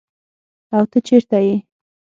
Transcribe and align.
او 0.75 0.83
ته 0.91 0.97
چیرته 1.07 1.37
ئي؟ 1.43 1.55